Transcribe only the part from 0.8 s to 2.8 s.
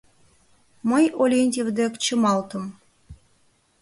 Мый Олентьев дек чымалтым.